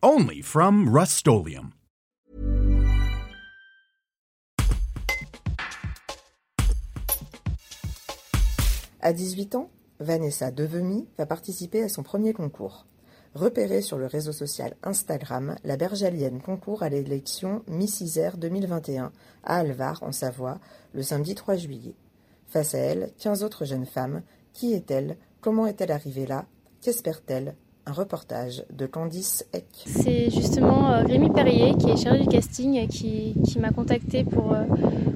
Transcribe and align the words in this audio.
Only 0.00 0.42
from 0.42 0.88
Rust 0.88 1.26
À 9.00 9.12
18 9.12 9.56
ans, 9.56 9.70
Vanessa 9.98 10.52
Devemy 10.52 11.08
va 11.18 11.26
participer 11.26 11.82
à 11.82 11.88
son 11.88 12.04
premier 12.04 12.32
concours. 12.32 12.86
Repérée 13.34 13.82
sur 13.82 13.98
le 13.98 14.06
réseau 14.06 14.30
social 14.30 14.76
Instagram, 14.84 15.56
la 15.64 15.76
bergalienne 15.76 16.40
concourt 16.40 16.84
à 16.84 16.90
l'élection 16.90 17.64
Miss 17.66 18.00
Isère 18.00 18.36
2021 18.36 19.10
à 19.42 19.56
Alvar, 19.56 20.04
en 20.04 20.12
Savoie, 20.12 20.60
le 20.92 21.02
samedi 21.02 21.34
3 21.34 21.56
juillet. 21.56 21.96
Face 22.46 22.76
à 22.76 22.78
elle, 22.78 23.10
15 23.18 23.42
autres 23.42 23.64
jeunes 23.64 23.84
femmes. 23.84 24.22
Qui 24.52 24.74
est-elle? 24.74 25.18
Comment 25.40 25.66
est-elle 25.66 25.90
arrivée 25.90 26.26
là? 26.26 26.46
Qu'espère-t-elle? 26.82 27.56
Reportage 27.90 28.64
de 28.70 28.86
Candice 28.86 29.46
Eck. 29.52 29.66
C'est 29.86 30.30
justement 30.30 30.92
euh, 30.92 31.02
Rémi 31.02 31.30
Perrier, 31.30 31.74
qui 31.76 31.90
est 31.90 31.96
chargé 31.96 32.20
du 32.20 32.28
casting, 32.28 32.86
qui, 32.88 33.34
qui 33.44 33.58
m'a 33.58 33.70
contacté 33.70 34.24
pour, 34.24 34.52
euh, 34.52 34.64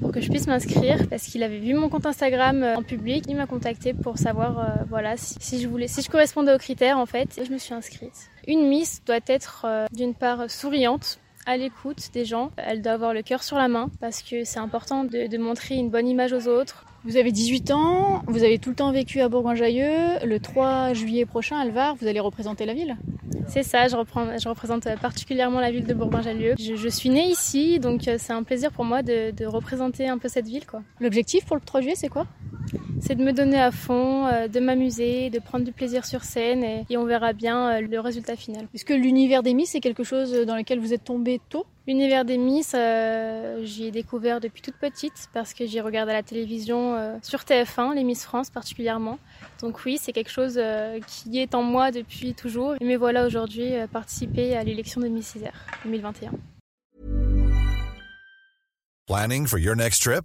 pour 0.00 0.12
que 0.12 0.20
je 0.20 0.30
puisse 0.30 0.46
m'inscrire 0.46 1.08
parce 1.08 1.24
qu'il 1.24 1.42
avait 1.42 1.58
vu 1.58 1.74
mon 1.74 1.88
compte 1.88 2.06
Instagram 2.06 2.62
euh, 2.62 2.76
en 2.76 2.82
public. 2.82 3.24
Il 3.28 3.36
m'a 3.36 3.46
contacté 3.46 3.94
pour 3.94 4.18
savoir 4.18 4.78
voilà, 4.88 5.16
si, 5.16 5.60
je 5.60 5.68
voulais, 5.68 5.88
si 5.88 6.02
je 6.02 6.10
correspondais 6.10 6.54
aux 6.54 6.58
critères 6.58 6.98
en 6.98 7.06
fait. 7.06 7.38
Et 7.38 7.44
je 7.44 7.52
me 7.52 7.58
suis 7.58 7.74
inscrite. 7.74 8.30
Une 8.46 8.68
Miss 8.68 9.02
doit 9.04 9.20
être 9.26 9.66
d'une 9.92 10.14
part 10.14 10.50
souriante, 10.50 11.18
à 11.46 11.56
l'écoute 11.56 12.10
des 12.12 12.24
gens. 12.24 12.50
Elle 12.56 12.82
doit 12.82 12.92
avoir 12.92 13.14
le 13.14 13.22
cœur 13.22 13.42
sur 13.42 13.56
la 13.56 13.68
main 13.68 13.88
parce 14.00 14.22
que 14.22 14.44
c'est 14.44 14.58
important 14.58 15.04
de, 15.04 15.28
de, 15.28 15.38
montrer 15.38 15.76
une 15.76 15.90
bonne 15.90 16.08
image 16.08 16.32
aux 16.32 16.48
autres, 16.48 16.84
vous 17.06 17.16
avez 17.16 17.30
18 17.30 17.70
ans, 17.70 18.22
vous 18.26 18.42
avez 18.42 18.58
tout 18.58 18.70
le 18.70 18.74
temps 18.74 18.90
vécu 18.90 19.20
à 19.20 19.28
Bourgoin-Jallieu. 19.28 20.24
Le 20.24 20.38
3 20.40 20.92
juillet 20.92 21.24
prochain, 21.24 21.56
Alvar, 21.56 21.94
vous 21.94 22.08
allez 22.08 22.18
représenter 22.18 22.66
la 22.66 22.74
ville 22.74 22.96
C'est 23.46 23.62
ça, 23.62 23.86
je, 23.86 23.94
reprends, 23.94 24.36
je, 24.36 24.48
représente 24.48 24.88
particulièrement 25.00 25.60
la 25.60 25.70
ville 25.70 25.86
de 25.86 25.94
Bourgoin-Jallieu. 25.94 26.54
Je, 26.58 26.88
suis 26.88 27.08
née 27.08 27.28
ici, 27.28 27.78
donc 27.78 28.08
euh, 28.08 28.16
c'est 28.18 28.32
un 28.32 28.42
plaisir 28.42 28.72
pour 28.72 28.84
moi 28.84 29.02
de, 29.02 29.30
de 29.30 29.46
représenter 29.46 30.08
un 30.08 30.18
peu 30.18 30.28
cette 30.28 30.48
ville. 30.48 30.64
L'objectif 31.00 31.44
pour 31.44 31.54
le 31.54 31.62
3 31.62 31.80
juillet, 31.80 31.94
c'est 31.96 32.08
quoi? 32.08 32.26
C'est 33.06 33.14
de 33.14 33.22
me 33.22 33.32
donner 33.32 33.60
à 33.60 33.70
fond, 33.70 34.26
euh, 34.26 34.48
de 34.48 34.58
m'amuser, 34.58 35.30
de 35.30 35.38
prendre 35.38 35.64
du 35.64 35.70
plaisir 35.70 36.04
sur 36.04 36.24
scène 36.24 36.64
et, 36.64 36.96
on 36.96 37.04
verra 37.04 37.32
bien 37.32 37.76
euh, 37.76 37.80
le 37.80 38.00
résultat 38.00 38.34
final. 38.34 38.66
Est-ce 38.74 38.84
que 38.84 38.94
l'univers 38.94 39.44
des 39.44 39.54
Miss, 39.54 39.70
c'est 39.70 39.80
quelque 39.80 40.02
chose 40.02 40.32
dans 40.44 40.56
lequel 40.56 40.80
vous 40.80 40.92
êtes 40.92 41.04
tombé 41.04 41.40
tôt? 41.48 41.66
L'univers 41.86 42.24
des 42.24 42.36
Miss, 42.36 42.72
euh, 42.74 43.64
j'y 43.64 43.84
ai 43.84 43.90
découvert 43.92 44.40
depuis 44.40 44.60
toute 44.60 44.74
petite 44.74 45.28
parce 45.32 45.54
que 45.54 45.66
j'y 45.66 45.80
regarde 45.80 46.08
à 46.08 46.14
la 46.14 46.24
télévision 46.24 46.96
sur 47.22 47.40
TF1, 47.40 47.94
les 47.94 48.02
Miss 48.02 48.24
France 48.24 48.50
particulièrement. 48.50 49.20
Donc 49.60 49.84
oui, 49.84 49.98
c'est 50.00 50.12
quelque 50.12 50.32
chose 50.32 50.60
qui 51.06 51.38
est 51.38 51.54
en 51.54 51.62
moi 51.62 51.92
depuis 51.92 52.34
toujours. 52.34 52.74
Et 52.80 52.84
me 52.84 52.96
voilà 52.96 53.24
aujourd'hui 53.24 53.70
participer 53.92 54.56
à 54.56 54.64
l'élection 54.64 55.00
de 55.00 55.06
Miss 55.06 55.36
Isère 55.36 55.64
2021. 55.84 56.32
Planning 59.06 59.46
for 59.46 59.60
your 59.60 59.76
next 59.76 60.02
trip? 60.02 60.24